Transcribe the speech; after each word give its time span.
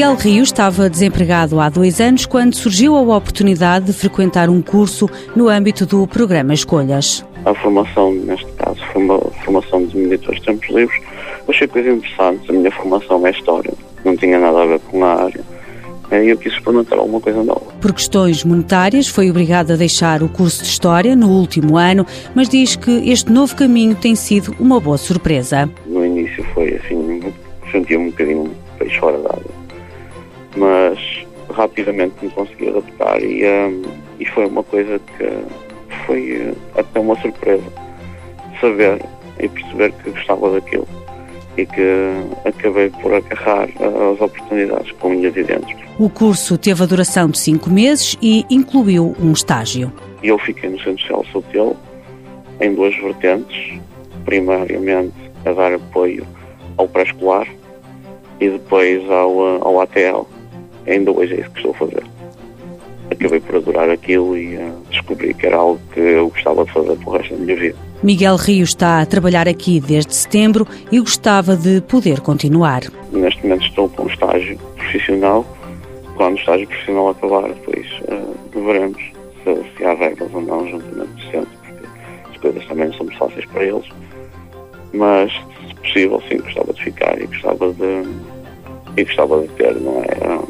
Miguel 0.00 0.14
Rio 0.14 0.42
estava 0.42 0.88
desempregado 0.88 1.60
há 1.60 1.68
dois 1.68 2.00
anos 2.00 2.24
quando 2.24 2.54
surgiu 2.54 2.96
a 2.96 3.02
oportunidade 3.02 3.84
de 3.84 3.92
frequentar 3.92 4.48
um 4.48 4.62
curso 4.62 5.06
no 5.36 5.46
âmbito 5.46 5.84
do 5.84 6.06
programa 6.06 6.54
Escolhas. 6.54 7.22
A 7.44 7.52
formação, 7.52 8.10
neste 8.14 8.50
caso, 8.52 8.80
foi 8.94 9.02
uma 9.02 9.18
formação 9.44 9.84
de 9.84 9.98
meditores 9.98 10.40
de 10.40 10.46
tempos 10.46 10.70
livres. 10.70 11.02
Achei 11.46 11.68
coisas 11.68 11.98
interessantes. 11.98 12.48
A 12.48 12.52
minha 12.54 12.70
formação 12.70 13.26
é 13.26 13.30
História, 13.30 13.74
não 14.02 14.16
tinha 14.16 14.38
nada 14.38 14.62
a 14.62 14.66
ver 14.68 14.80
com 14.90 15.04
a 15.04 15.22
área. 15.24 15.44
E 16.12 16.30
eu 16.30 16.38
quis 16.38 16.54
experimentar 16.54 16.98
alguma 16.98 17.20
coisa 17.20 17.44
nova. 17.44 17.66
Por 17.78 17.92
questões 17.92 18.42
monetárias, 18.42 19.06
foi 19.06 19.28
obrigado 19.28 19.72
a 19.72 19.76
deixar 19.76 20.22
o 20.22 20.30
curso 20.30 20.62
de 20.62 20.68
História 20.70 21.14
no 21.14 21.28
último 21.28 21.76
ano, 21.76 22.06
mas 22.34 22.48
diz 22.48 22.74
que 22.74 22.90
este 23.10 23.30
novo 23.30 23.54
caminho 23.54 23.94
tem 23.94 24.14
sido 24.14 24.56
uma 24.58 24.80
boa 24.80 24.96
surpresa. 24.96 25.68
No 25.84 26.06
início 26.06 26.42
foi 26.54 26.74
assim, 26.74 27.20
sentia-me 27.70 28.06
um 28.06 28.10
bocadinho 28.10 28.50
peixe 28.78 28.98
fora 28.98 29.18
d'água, 29.18 29.59
rapidamente 31.60 32.14
me 32.22 32.30
consegui 32.30 32.68
adaptar 32.68 33.22
e, 33.22 33.44
um, 33.44 33.82
e 34.18 34.24
foi 34.24 34.46
uma 34.46 34.62
coisa 34.62 34.98
que 34.98 36.04
foi 36.06 36.38
uh, 36.38 36.56
até 36.78 37.00
uma 37.00 37.14
surpresa 37.20 37.64
saber 38.60 39.02
e 39.38 39.48
perceber 39.48 39.92
que 39.92 40.10
gostava 40.10 40.52
daquilo 40.52 40.88
e 41.56 41.66
que 41.66 42.14
acabei 42.44 42.90
por 42.90 43.12
agarrar 43.12 43.68
as 44.12 44.20
oportunidades 44.20 44.92
com 44.92 45.08
unhas 45.08 45.36
e 45.36 45.42
dentes. 45.42 45.76
O 45.98 46.08
curso 46.08 46.56
teve 46.56 46.82
a 46.82 46.86
duração 46.86 47.28
de 47.28 47.38
cinco 47.38 47.68
meses 47.68 48.16
e 48.22 48.46
incluiu 48.48 49.14
um 49.20 49.32
estágio. 49.32 49.92
Eu 50.22 50.38
fiquei 50.38 50.70
no 50.70 50.78
Centro 50.78 51.00
Social 51.02 51.24
Sotel 51.32 51.76
em 52.60 52.74
duas 52.74 52.94
vertentes. 52.96 53.78
Primariamente 54.24 55.14
a 55.44 55.52
dar 55.52 55.72
apoio 55.72 56.26
ao 56.76 56.86
pré-escolar 56.86 57.46
e 58.38 58.48
depois 58.48 59.02
ao, 59.10 59.66
ao 59.66 59.80
ATL. 59.80 60.26
Ainda 60.90 61.12
hoje 61.12 61.34
é 61.34 61.40
isso 61.40 61.50
que 61.50 61.58
estou 61.58 61.70
a 61.70 61.74
fazer. 61.74 62.04
Acabei 63.10 63.40
por 63.40 63.56
adorar 63.56 63.90
aquilo 63.90 64.36
e 64.36 64.56
uh, 64.56 64.72
descobri 64.90 65.32
que 65.34 65.46
era 65.46 65.56
algo 65.56 65.80
que 65.92 66.00
eu 66.00 66.28
gostava 66.28 66.64
de 66.64 66.72
fazer 66.72 66.96
para 66.96 67.08
o 67.08 67.12
resto 67.12 67.34
da 67.34 67.40
minha 67.40 67.56
vida. 67.56 67.76
Miguel 68.02 68.36
Rio 68.36 68.64
está 68.64 69.00
a 69.00 69.06
trabalhar 69.06 69.46
aqui 69.46 69.80
desde 69.80 70.14
setembro 70.14 70.66
e 70.90 70.98
gostava 70.98 71.56
de 71.56 71.80
poder 71.82 72.20
continuar. 72.20 72.82
Neste 73.12 73.42
momento 73.42 73.66
estou 73.66 73.88
com 73.88 74.04
um 74.04 74.06
estágio 74.06 74.58
profissional. 74.76 75.46
Quando 76.16 76.36
o 76.36 76.38
estágio 76.38 76.66
profissional 76.66 77.10
acabar, 77.10 77.48
depois 77.48 77.86
uh, 78.08 78.64
veremos 78.64 79.02
se, 79.44 79.76
se 79.76 79.84
há 79.84 79.94
regras 79.94 80.32
ou 80.34 80.42
não 80.42 80.68
juntamente 80.68 81.12
do 81.12 81.22
centro, 81.30 81.58
porque 81.62 81.86
as 82.30 82.36
coisas 82.38 82.66
também 82.66 82.86
não 82.86 82.94
são 82.94 83.06
muito 83.06 83.18
fáceis 83.18 83.46
para 83.46 83.64
eles. 83.64 83.86
Mas, 84.92 85.32
se 85.68 85.74
possível, 85.74 86.22
sim, 86.28 86.38
gostava 86.38 86.72
de 86.72 86.82
ficar 86.82 87.20
e 87.20 87.26
gostava 87.26 87.72
de, 87.72 88.08
e 88.96 89.04
gostava 89.04 89.40
de 89.42 89.48
ter 89.48 89.74
não 89.76 90.02
é, 90.02 90.49